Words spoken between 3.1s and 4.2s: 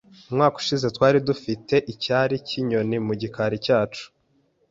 gikari cyacu.